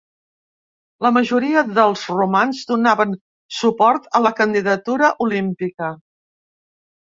La 1.05 1.11
majoria 1.17 1.63
dels 1.73 2.07
romans 2.15 2.63
donaven 2.73 3.13
suport 3.61 4.11
a 4.21 4.25
la 4.29 4.35
candidatura 4.43 5.15
olímpica. 5.31 5.95